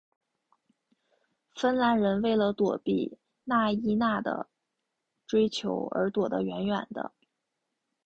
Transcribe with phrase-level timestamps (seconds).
[1.53, 4.49] 芬兰人为了躲避纳伊娜的
[5.27, 7.11] 追求而躲得远远的。